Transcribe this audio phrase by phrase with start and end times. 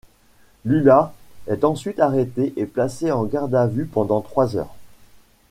[0.65, 1.13] Lula
[1.45, 4.73] est ensuite arrêté et placé en garde à vue pendant trois heures.